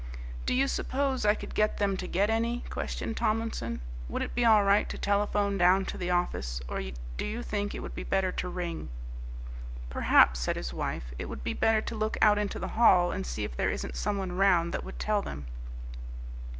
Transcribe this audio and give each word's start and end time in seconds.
"Do 0.47 0.55
you 0.55 0.67
suppose 0.67 1.25
I 1.27 1.35
could 1.35 1.53
get 1.53 1.77
them 1.77 1.95
to 1.97 2.07
get 2.07 2.31
any?" 2.31 2.63
questioned 2.71 3.17
Tomlinson. 3.17 3.81
"Would 4.09 4.23
it 4.23 4.33
be 4.33 4.43
all 4.43 4.63
right 4.63 4.89
to 4.89 4.97
telephone 4.97 5.59
down 5.59 5.85
to 5.85 5.95
the 5.99 6.09
office, 6.09 6.59
or 6.67 6.81
do 7.17 7.23
you 7.25 7.43
think 7.43 7.75
it 7.75 7.81
would 7.81 7.93
be 7.93 8.01
better 8.01 8.31
to 8.31 8.49
ring?" 8.49 8.89
"Perhaps," 9.91 10.39
said 10.39 10.55
his 10.55 10.73
wife, 10.73 11.13
"it 11.19 11.25
would 11.25 11.43
be 11.43 11.53
better 11.53 11.81
to 11.81 11.95
look 11.95 12.17
out 12.19 12.39
into 12.39 12.57
the 12.57 12.69
hall 12.69 13.11
and 13.11 13.27
see 13.27 13.43
if 13.43 13.55
there 13.55 13.69
isn't 13.69 13.95
someone 13.95 14.31
round 14.35 14.73
that 14.73 14.83
would 14.83 14.97
tell 14.97 15.21
them." 15.21 15.45